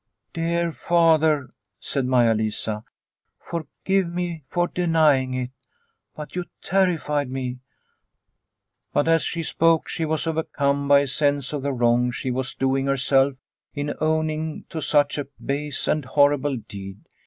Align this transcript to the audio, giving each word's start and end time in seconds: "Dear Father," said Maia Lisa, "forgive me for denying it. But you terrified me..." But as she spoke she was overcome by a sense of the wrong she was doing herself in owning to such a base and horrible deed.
"Dear 0.33 0.71
Father," 0.71 1.51
said 1.79 2.07
Maia 2.07 2.33
Lisa, 2.33 2.83
"forgive 3.39 4.11
me 4.11 4.41
for 4.49 4.67
denying 4.67 5.35
it. 5.35 5.51
But 6.15 6.35
you 6.35 6.45
terrified 6.63 7.29
me..." 7.29 7.59
But 8.93 9.07
as 9.07 9.21
she 9.21 9.43
spoke 9.43 9.87
she 9.87 10.05
was 10.05 10.25
overcome 10.25 10.87
by 10.87 11.01
a 11.01 11.07
sense 11.07 11.53
of 11.53 11.61
the 11.61 11.71
wrong 11.71 12.09
she 12.09 12.31
was 12.31 12.55
doing 12.55 12.87
herself 12.87 13.35
in 13.75 13.93
owning 14.01 14.65
to 14.69 14.81
such 14.81 15.19
a 15.19 15.27
base 15.39 15.87
and 15.87 16.03
horrible 16.03 16.57
deed. 16.57 16.97